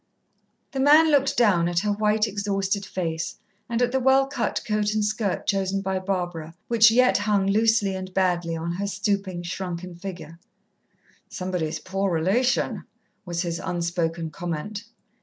[0.71, 3.35] The man looked down at her white, exhausted face,
[3.69, 7.95] and at the well cut coat and skirt chosen by Barbara, which yet hung loosely
[7.95, 10.39] and badly on her stooping, shrunken figure.
[11.29, 12.83] "Somebody's poor relation,"
[13.27, 14.85] was his unspoken comment.